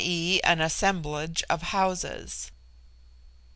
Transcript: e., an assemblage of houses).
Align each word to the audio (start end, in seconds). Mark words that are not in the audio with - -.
e., 0.03 0.41
an 0.43 0.59
assemblage 0.59 1.43
of 1.47 1.61
houses). 1.61 2.49